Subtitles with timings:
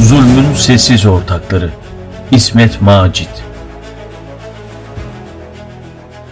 [0.00, 1.70] Zulmün sessiz ortakları
[2.30, 3.44] İsmet Macit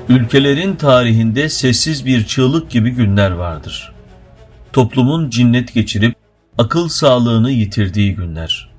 [0.08, 3.92] Ülkelerin tarihinde sessiz bir çığlık gibi günler vardır.
[4.72, 6.16] Toplumun cinnet geçirip
[6.58, 8.70] akıl sağlığını yitirdiği günler.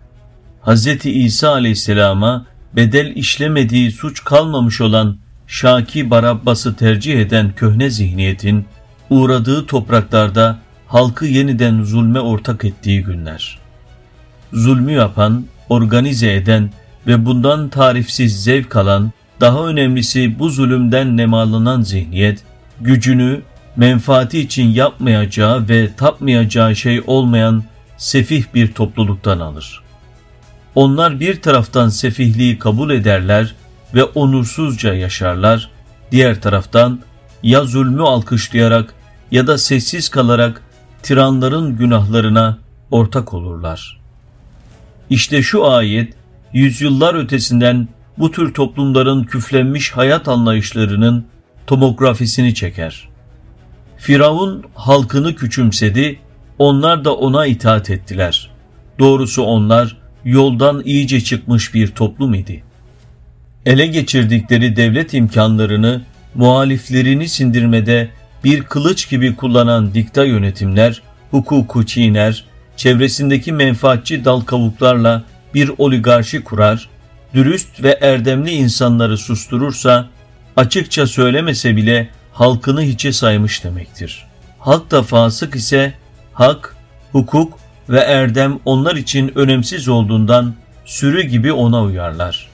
[0.66, 1.06] Hz.
[1.06, 2.46] İsa aleyhisselama
[2.76, 5.18] bedel işlemediği suç kalmamış olan
[5.48, 8.66] Şaki Barabbas'ı tercih eden köhne zihniyetin
[9.10, 13.65] uğradığı topraklarda halkı yeniden zulme ortak ettiği günler.
[14.54, 16.70] Zulmü yapan, organize eden
[17.08, 22.44] ve bundan tarifsiz zevk alan, daha önemlisi bu zulümden nemalanan zihniyet,
[22.82, 23.42] gücünü
[23.76, 27.64] menfaati için yapmayacağı ve tapmayacağı şey olmayan
[27.98, 29.84] sefih bir topluluktan alır.
[30.76, 33.56] Onlar bir taraftan sefihliği kabul ederler
[33.94, 35.70] ve onursuzca yaşarlar,
[36.12, 37.00] diğer taraftan
[37.44, 38.94] ya zulmü alkışlayarak
[39.32, 40.62] ya da sessiz kalarak
[41.04, 42.58] tiranların günahlarına
[42.92, 44.05] ortak olurlar.
[45.10, 46.14] İşte şu ayet,
[46.54, 51.26] yüzyıllar ötesinden bu tür toplumların küflenmiş hayat anlayışlarının
[51.68, 53.10] tomografisini çeker.
[53.98, 56.20] Firavun halkını küçümsedi,
[56.60, 58.50] onlar da ona itaat ettiler.
[59.00, 62.64] Doğrusu onlar yoldan iyice çıkmış bir toplum idi.
[63.66, 66.02] Ele geçirdikleri devlet imkanlarını
[66.36, 68.10] muhaliflerini sindirmede
[68.44, 72.46] bir kılıç gibi kullanan dikta yönetimler, hukuku çiğner,
[72.78, 75.24] çevresindeki menfaatçi dal kavuklarla
[75.54, 76.90] bir oligarşi kurar,
[77.34, 80.08] dürüst ve erdemli insanları susturursa,
[80.56, 84.26] açıkça söylemese bile halkını hiçe saymış demektir.
[84.60, 85.94] Halk da fasık ise
[86.34, 86.76] hak,
[87.12, 87.60] hukuk
[87.90, 92.48] ve erdem onlar için önemsiz olduğundan sürü gibi ona uyarlar.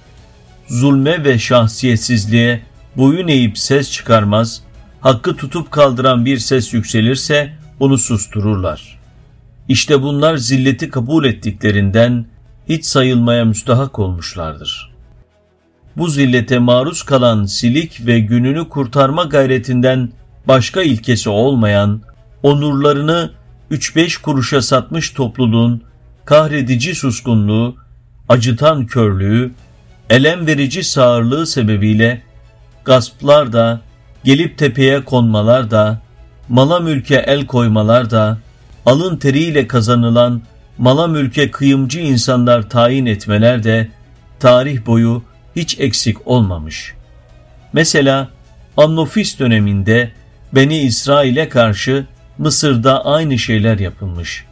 [0.68, 2.62] Zulme ve şahsiyetsizliğe
[2.98, 4.62] boyun eğip ses çıkarmaz,
[5.02, 9.01] hakkı tutup kaldıran bir ses yükselirse onu sustururlar.
[9.72, 12.26] İşte bunlar zilleti kabul ettiklerinden
[12.70, 14.92] hiç sayılmaya müstahak olmuşlardır.
[15.98, 20.12] Bu zillete maruz kalan silik ve gününü kurtarma gayretinden
[20.48, 22.02] başka ilkesi olmayan,
[22.44, 23.32] onurlarını
[23.72, 25.84] 3-5 kuruşa satmış topluluğun
[26.26, 27.76] kahredici suskunluğu,
[28.30, 29.52] acıtan körlüğü,
[30.10, 32.22] elem verici sağırlığı sebebiyle
[32.86, 33.82] gasplar da,
[34.24, 36.02] gelip tepeye konmalar da,
[36.50, 38.38] mala mülke el koymalar da,
[38.86, 40.42] alın teriyle kazanılan
[40.78, 43.88] mala mülke kıyımcı insanlar tayin etmeler de
[44.40, 45.24] tarih boyu
[45.56, 46.94] hiç eksik olmamış.
[47.74, 48.30] Mesela
[48.78, 50.12] Annofis döneminde
[50.54, 52.06] Beni İsrail'e karşı
[52.38, 54.46] Mısır'da aynı şeyler yapılmış.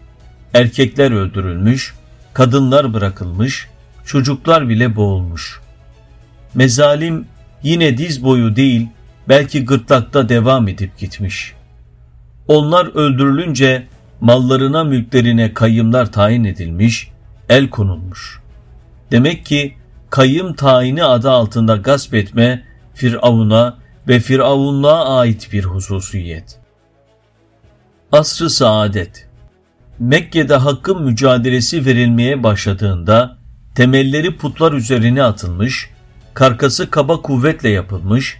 [0.53, 1.93] Erkekler öldürülmüş,
[2.33, 3.67] kadınlar bırakılmış,
[4.05, 5.61] çocuklar bile boğulmuş.
[6.53, 7.25] Mezalim
[7.63, 8.87] yine diz boyu değil,
[9.29, 11.53] belki gırtlakta devam edip gitmiş.
[12.47, 13.87] Onlar öldürülünce
[14.21, 17.11] mallarına mülklerine kayımlar tayin edilmiş,
[17.49, 18.39] el konulmuş.
[19.11, 19.73] Demek ki
[20.09, 22.63] kayım tayini adı altında gasp etme
[22.93, 23.77] Firavun'a
[24.07, 26.59] ve Firavunluğa ait bir hususiyet.
[28.11, 29.27] Asr-ı Saadet
[29.99, 33.37] Mekke'de hakkın mücadelesi verilmeye başladığında
[33.75, 35.89] temelleri putlar üzerine atılmış,
[36.33, 38.37] karkası kaba kuvvetle yapılmış,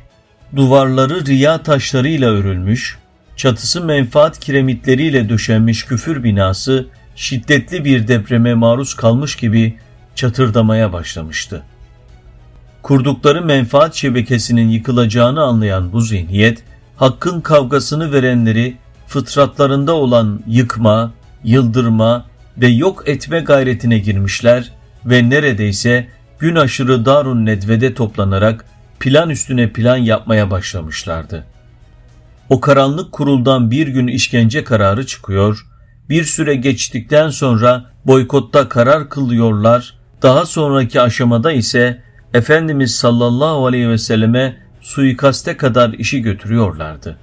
[0.55, 2.97] duvarları riya taşlarıyla örülmüş,
[3.39, 9.77] çatısı menfaat kiremitleriyle döşenmiş küfür binası şiddetli bir depreme maruz kalmış gibi
[10.15, 11.63] çatırdamaya başlamıştı.
[12.81, 16.63] Kurdukları menfaat şebekesinin yıkılacağını anlayan bu zihniyet,
[16.95, 18.77] hakkın kavgasını verenleri
[19.07, 21.11] fıtratlarında olan yıkma,
[21.43, 22.25] yıldırma
[22.57, 24.71] ve yok etme gayretine girmişler
[25.05, 26.07] ve neredeyse
[26.39, 28.65] gün aşırı Darun Nedve'de toplanarak
[28.99, 31.45] plan üstüne plan yapmaya başlamışlardı.
[32.49, 35.65] O karanlık kuruldan bir gün işkence kararı çıkıyor,
[36.09, 42.01] bir süre geçtikten sonra boykotta karar kılıyorlar, daha sonraki aşamada ise
[42.33, 47.17] Efendimiz sallallahu aleyhi ve selleme suikaste kadar işi götürüyorlardı.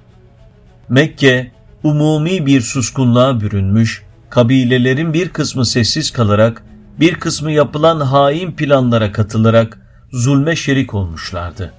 [0.89, 1.51] Mekke
[1.83, 6.63] umumi bir suskunluğa bürünmüş, kabilelerin bir kısmı sessiz kalarak,
[6.99, 9.79] bir kısmı yapılan hain planlara katılarak
[10.11, 11.73] zulme şerik olmuşlardı.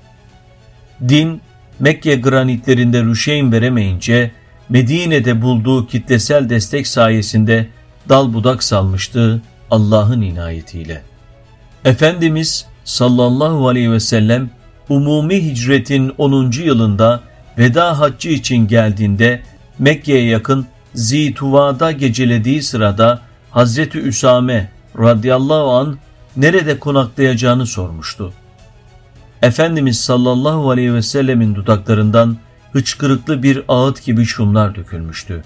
[1.09, 1.41] Din,
[1.81, 4.31] Mekke granitlerinde rüşeyn veremeyince,
[4.69, 7.69] Medine'de bulduğu kitlesel destek sayesinde
[8.09, 11.03] dal budak salmıştı Allah'ın inayetiyle.
[11.85, 14.51] Efendimiz sallallahu aleyhi ve sellem
[14.89, 16.51] umumi hicretin 10.
[16.51, 17.21] yılında
[17.59, 19.43] veda haccı için geldiğinde
[19.79, 23.21] Mekke'ye yakın Zituva'da gecelediği sırada
[23.51, 25.99] Hazreti Üsame radıyallahu an
[26.37, 28.33] nerede konaklayacağını sormuştu.
[29.43, 32.37] Efendimiz sallallahu aleyhi ve sellemin dudaklarından
[32.73, 35.43] hıçkırıklı bir ağıt gibi şunlar dökülmüştü.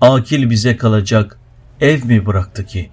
[0.00, 1.38] Akil bize kalacak
[1.80, 2.90] ev mi bıraktı ki?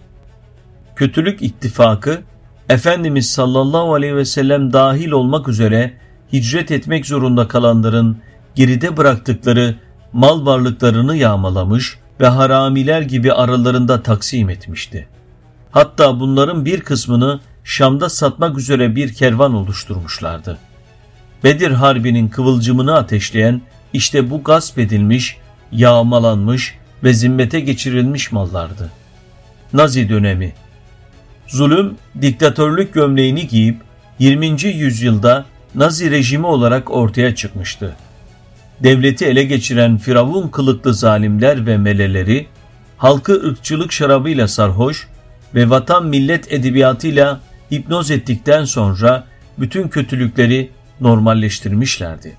[1.02, 2.22] kötülük ittifakı
[2.70, 5.94] Efendimiz sallallahu aleyhi ve sellem dahil olmak üzere
[6.34, 8.18] hicret etmek zorunda kalanların
[8.56, 9.76] geride bıraktıkları
[10.14, 15.08] mal varlıklarını yağmalamış ve haramiler gibi aralarında taksim etmişti.
[15.72, 20.58] Hatta bunların bir kısmını Şam'da satmak üzere bir kervan oluşturmuşlardı.
[21.44, 23.62] Bedir Harbi'nin kıvılcımını ateşleyen
[23.94, 25.38] işte bu gasp edilmiş,
[25.72, 28.92] yağmalanmış ve zimmete geçirilmiş mallardı.
[29.74, 30.54] Nazi dönemi
[31.48, 33.78] Zulüm, diktatörlük gömleğini giyip
[34.20, 34.64] 20.
[34.64, 37.96] yüzyılda Nazi rejimi olarak ortaya çıkmıştı.
[38.84, 42.48] Devleti ele geçiren firavun kılıklı zalimler ve meleleri,
[42.98, 45.08] halkı ırkçılık şarabıyla sarhoş
[45.56, 47.40] ve vatan millet edebiyatıyla
[47.72, 49.28] hipnoz ettikten sonra
[49.58, 50.72] bütün kötülükleri
[51.02, 52.38] normalleştirmişlerdi.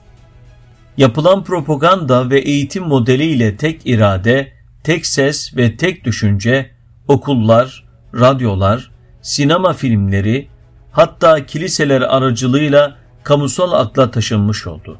[0.96, 4.52] Yapılan propaganda ve eğitim modeliyle tek irade,
[4.84, 6.70] tek ses ve tek düşünce
[7.08, 7.84] okullar,
[8.14, 8.90] radyolar,
[9.22, 10.48] sinema filmleri,
[10.92, 14.98] hatta kiliseler aracılığıyla kamusal akla taşınmış oldu.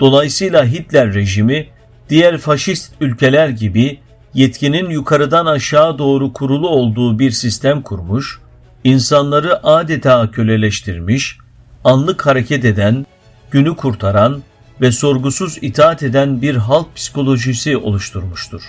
[0.00, 1.68] Dolayısıyla Hitler rejimi
[2.10, 3.98] diğer faşist ülkeler gibi
[4.34, 8.40] yetkinin yukarıdan aşağı doğru kurulu olduğu bir sistem kurmuş,
[8.84, 11.38] insanları adeta köleleştirmiş,
[11.84, 13.06] anlık hareket eden,
[13.50, 14.42] günü kurtaran
[14.80, 18.62] ve sorgusuz itaat eden bir halk psikolojisi oluşturmuştur.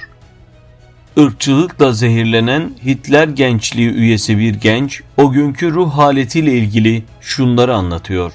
[1.17, 8.31] Irkçılıkla zehirlenen Hitler gençliği üyesi bir genç o günkü ruh haletiyle ilgili şunları anlatıyor.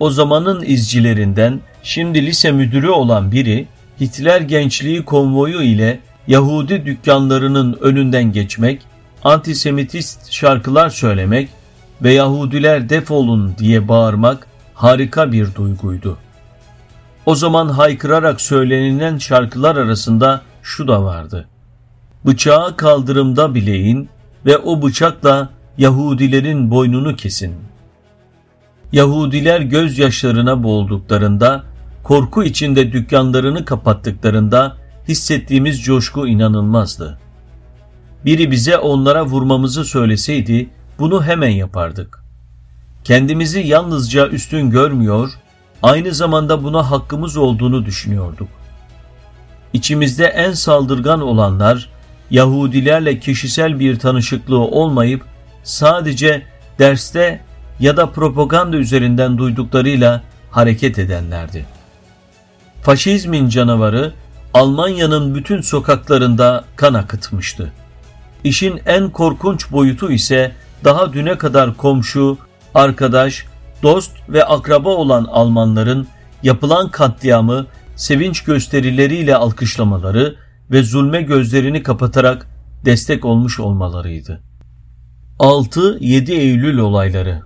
[0.00, 3.66] O zamanın izcilerinden şimdi lise müdürü olan biri
[4.00, 8.82] Hitler gençliği konvoyu ile Yahudi dükkanlarının önünden geçmek,
[9.24, 11.48] antisemitist şarkılar söylemek
[12.02, 16.18] ve Yahudiler defolun diye bağırmak harika bir duyguydu.
[17.26, 21.48] O zaman haykırarak söylenilen şarkılar arasında şu da vardı.
[22.26, 24.08] Bıçağı kaldırımda bileyin
[24.46, 25.48] ve o bıçakla
[25.78, 27.54] Yahudilerin boynunu kesin.
[28.92, 31.64] Yahudiler gözyaşlarına boğulduklarında,
[32.02, 34.76] korku içinde dükkanlarını kapattıklarında
[35.08, 37.21] hissettiğimiz coşku inanılmazdı.
[38.24, 42.22] Biri bize onlara vurmamızı söyleseydi bunu hemen yapardık.
[43.04, 45.30] Kendimizi yalnızca üstün görmüyor,
[45.82, 48.48] aynı zamanda buna hakkımız olduğunu düşünüyorduk.
[49.72, 51.88] İçimizde en saldırgan olanlar
[52.30, 55.24] Yahudilerle kişisel bir tanışıklığı olmayıp
[55.62, 56.42] sadece
[56.78, 57.40] derste
[57.80, 61.66] ya da propaganda üzerinden duyduklarıyla hareket edenlerdi.
[62.82, 64.12] Faşizmin canavarı
[64.54, 67.72] Almanya'nın bütün sokaklarında kan akıtmıştı.
[68.44, 70.52] İşin en korkunç boyutu ise
[70.84, 72.38] daha düne kadar komşu,
[72.74, 73.44] arkadaş,
[73.82, 76.06] dost ve akraba olan Almanların
[76.42, 77.66] yapılan katliamı
[77.96, 80.36] sevinç gösterileriyle alkışlamaları
[80.70, 82.46] ve zulme gözlerini kapatarak
[82.84, 84.40] destek olmuş olmalarıydı.
[85.38, 87.42] 6-7 Eylül olayları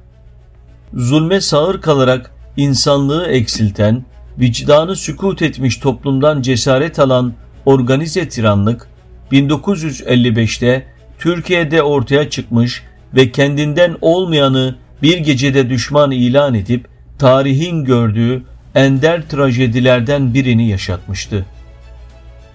[0.95, 4.05] Zulme sağır kalarak insanlığı eksilten,
[4.39, 7.35] vicdanı sükut etmiş toplumdan cesaret alan
[7.67, 8.89] organize tiranlık
[9.33, 10.87] 1955'te
[11.19, 12.83] Türkiye'de ortaya çıkmış
[13.15, 16.89] ve kendinden olmayanı bir gecede düşman ilan edip
[17.19, 18.43] tarihin gördüğü
[18.75, 21.47] ender trajedilerden birini yaşatmıştı.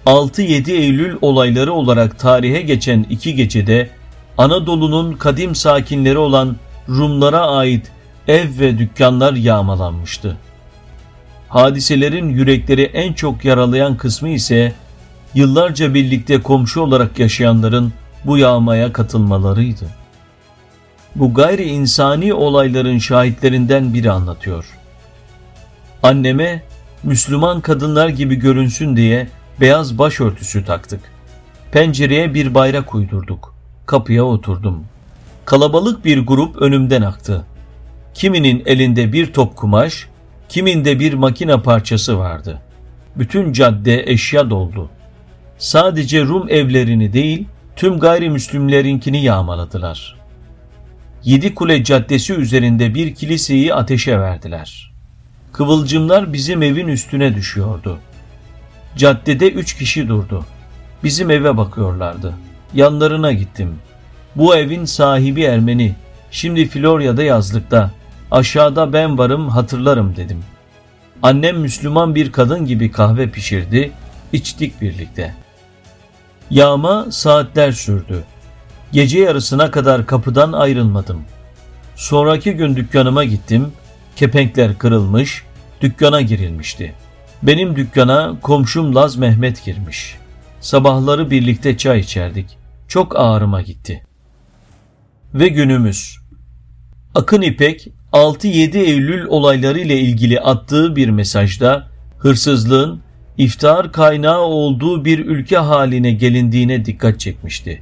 [0.06, 3.90] 6-7 Eylül olayları olarak tarihe geçen iki gecede
[4.38, 6.56] Anadolu'nun kadim sakinleri olan
[6.90, 7.92] Rumlara ait
[8.28, 10.38] ev ve dükkanlar yağmalanmıştı.
[11.50, 14.74] Hadiselerin yürekleri en çok yaralayan kısmı ise
[15.36, 17.94] yıllarca birlikte komşu olarak yaşayanların
[18.26, 19.86] bu yağmaya katılmalarıydı.
[21.16, 24.66] Bu gayri insani olayların şahitlerinden biri anlatıyor.
[26.04, 26.64] Anneme
[27.04, 29.28] Müslüman kadınlar gibi görünsün diye
[29.60, 31.00] beyaz başörtüsü taktık.
[31.72, 33.56] Pencereye bir bayrak uydurduk.
[33.86, 34.84] Kapıya oturdum.
[35.46, 37.46] Kalabalık bir grup önümden aktı.
[38.14, 40.08] Kiminin elinde bir top kumaş,
[40.50, 42.62] kiminde bir makine parçası vardı.
[43.16, 44.90] Bütün cadde eşya doldu.
[45.62, 50.16] Sadece Rum evlerini değil, tüm gayrimüslimlerinkini yağmaladılar.
[51.24, 54.92] Yedi Kule Caddesi üzerinde bir kiliseyi ateşe verdiler.
[55.54, 58.00] Kıvılcımlar bizim evin üstüne düşüyordu.
[58.98, 60.46] Caddede üç kişi durdu.
[61.04, 62.34] Bizim eve bakıyorlardı.
[62.74, 63.76] Yanlarına gittim.
[64.36, 65.96] Bu evin sahibi Ermeni.
[66.32, 67.92] Şimdi Florya'da yazlıkta.
[68.32, 70.44] Aşağıda ben varım hatırlarım dedim.
[71.24, 73.92] Annem Müslüman bir kadın gibi kahve pişirdi.
[74.34, 75.36] İçtik birlikte.
[76.52, 78.24] Yağma saatler sürdü.
[78.92, 81.22] Gece yarısına kadar kapıdan ayrılmadım.
[81.96, 83.72] Sonraki gün dükkanıma gittim.
[84.16, 85.44] Kepenkler kırılmış,
[85.82, 86.94] dükkana girilmişti.
[87.44, 90.18] Benim dükkana komşum Laz Mehmet girmiş.
[90.62, 92.58] Sabahları birlikte çay içerdik.
[92.88, 94.04] Çok ağrıma gitti.
[95.34, 96.18] ve günümüz.
[97.16, 103.02] Akın İpek 6-7 Eylül olayları ile ilgili attığı bir mesajda hırsızlığın
[103.42, 107.82] iftihar kaynağı olduğu bir ülke haline gelindiğine dikkat çekmişti.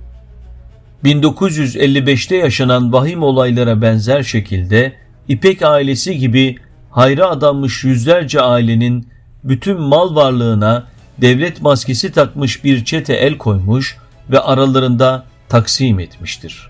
[1.03, 4.93] 1955'te yaşanan vahim olaylara benzer şekilde
[5.27, 6.55] İpek ailesi gibi
[6.91, 9.07] hayra adanmış yüzlerce ailenin
[9.43, 10.87] bütün mal varlığına
[11.21, 13.97] devlet maskesi takmış bir çete el koymuş
[14.29, 16.69] ve aralarında taksim etmiştir.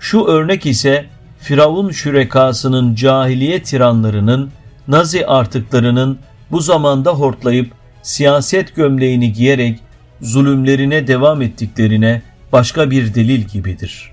[0.00, 1.06] Şu örnek ise
[1.40, 4.50] Firavun şürekasının cahiliye tiranlarının,
[4.88, 6.18] Nazi artıklarının
[6.50, 9.80] bu zamanda hortlayıp siyaset gömleğini giyerek
[10.20, 14.12] zulümlerine devam ettiklerine başka bir delil gibidir.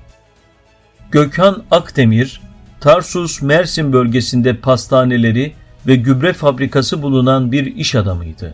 [1.12, 2.42] Gökhan Akdemir,
[2.80, 5.54] Tarsus Mersin bölgesinde pastaneleri
[5.88, 8.54] ve gübre fabrikası bulunan bir iş adamıydı.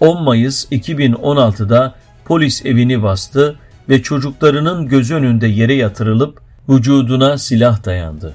[0.00, 8.34] 10 Mayıs 2016'da polis evini bastı ve çocuklarının göz önünde yere yatırılıp vücuduna silah dayandı.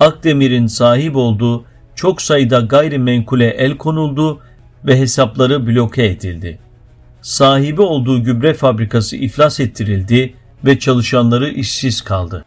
[0.00, 4.40] Akdemir'in sahip olduğu çok sayıda gayrimenkule el konuldu
[4.84, 6.58] ve hesapları bloke edildi.
[7.22, 12.44] Sahibi olduğu gübre fabrikası iflas ettirildi ve çalışanları işsiz kaldı.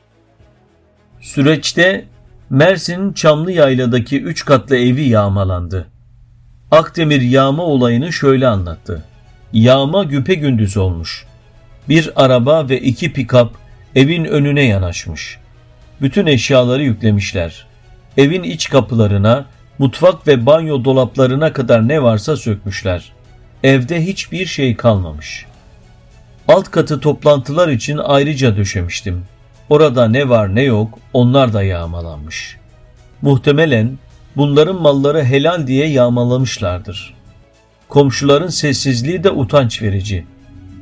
[1.21, 2.05] Süreçte
[2.49, 5.87] Mersin Çamlı Yayla'daki üç katlı evi yağmalandı.
[6.71, 9.03] Akdemir yağma olayını şöyle anlattı.
[9.53, 11.25] Yağma güpe gündüz olmuş.
[11.89, 13.53] Bir araba ve iki pikap
[13.95, 15.37] evin önüne yanaşmış.
[16.01, 17.67] Bütün eşyaları yüklemişler.
[18.17, 19.45] Evin iç kapılarına,
[19.79, 23.11] mutfak ve banyo dolaplarına kadar ne varsa sökmüşler.
[23.63, 25.45] Evde hiçbir şey kalmamış.
[26.47, 29.25] Alt katı toplantılar için ayrıca döşemiştim.
[29.69, 32.57] Orada ne var ne yok onlar da yağmalanmış.
[33.21, 33.97] Muhtemelen
[34.35, 37.13] bunların malları helal diye yağmalamışlardır.
[37.89, 40.25] Komşuların sessizliği de utanç verici.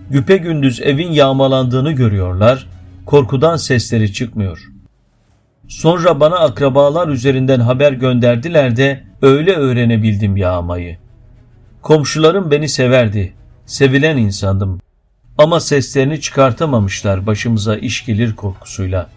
[0.09, 2.67] Güpe gündüz evin yağmalandığını görüyorlar,
[3.05, 4.70] korkudan sesleri çıkmıyor.
[5.71, 10.97] Sonra bana akrabalar üzerinden haber gönderdiler de öyle öğrenebildim yağmayı.
[11.81, 13.33] Komşularım beni severdi,
[13.65, 14.81] sevilen insandım.
[15.37, 19.09] Ama seslerini çıkartamamışlar başımıza iş gelir korkusuyla.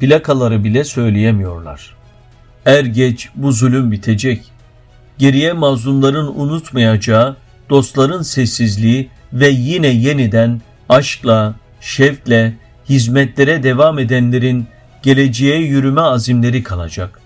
[0.00, 1.96] Plakaları bile söyleyemiyorlar.
[2.66, 4.42] Er geç bu zulüm bitecek.
[5.18, 7.36] Geriye mazlumların unutmayacağı,
[7.70, 12.54] dostların sessizliği ve yine yeniden aşkla, şevkle,
[12.88, 14.66] hizmetlere devam edenlerin
[15.02, 17.20] geleceğe yürüme azimleri kalacak.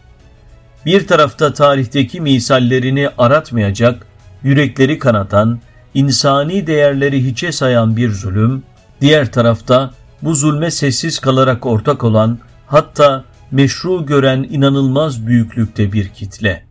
[0.86, 4.06] Bir tarafta tarihteki misallerini aratmayacak,
[4.42, 5.60] yürekleri kanatan,
[5.94, 8.62] insani değerleri hiçe sayan bir zulüm,
[9.00, 9.90] diğer tarafta
[10.22, 16.64] bu zulme sessiz kalarak ortak olan, hatta meşru gören inanılmaz büyüklükte bir kitle.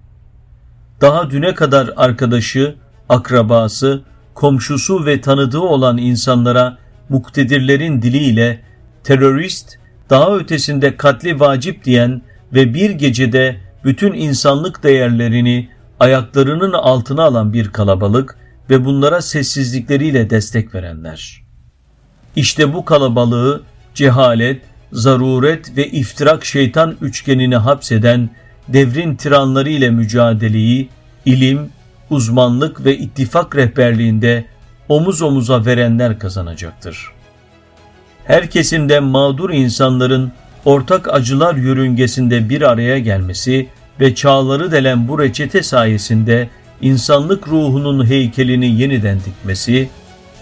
[1.02, 2.76] Daha düne kadar arkadaşı,
[3.10, 4.02] akrabası,
[4.34, 6.78] komşusu ve tanıdığı olan insanlara
[7.10, 8.62] muktedirlerin diliyle
[9.04, 9.78] terörist,
[10.14, 12.22] daha ötesinde katli vacip diyen
[12.54, 18.38] ve bir gecede bütün insanlık değerlerini ayaklarının altına alan bir kalabalık
[18.70, 21.44] ve bunlara sessizlikleriyle destek verenler.
[22.36, 28.30] İşte bu kalabalığı cehalet, zaruret ve iftirak şeytan üçgenini hapseden
[28.68, 30.90] devrin tiranları ile mücadeleyi
[31.26, 31.70] ilim,
[32.10, 34.46] uzmanlık ve ittifak rehberliğinde
[34.90, 37.14] omuz omuza verenler kazanacaktır.
[38.26, 40.32] Her kesimden mağdur insanların
[40.66, 43.68] ortak acılar yörüngesinde bir araya gelmesi
[44.00, 46.50] ve çağları delen bu reçete sayesinde
[46.82, 49.90] insanlık ruhunun heykelini yeniden dikmesi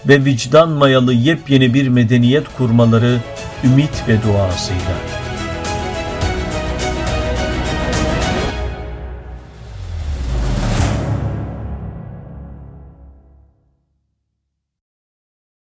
[0.08, 3.18] ve vicdan mayalı yepyeni bir medeniyet kurmaları
[3.64, 5.21] ümit ve duasıyla.